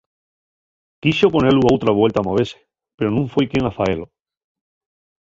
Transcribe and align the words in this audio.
Quixo 1.01 1.31
ponelu 1.33 1.61
outra 1.73 1.95
vuelta 1.99 2.17
a 2.21 2.27
movese 2.27 2.57
pero 2.97 3.09
nun 3.15 3.25
foi 3.33 3.45
quien 3.49 3.63
a 3.69 3.71
faelo. 3.77 4.05